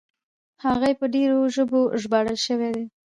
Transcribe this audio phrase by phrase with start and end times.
[0.63, 2.85] هغه یې په ډېرو ژبو ژباړل شوي دي.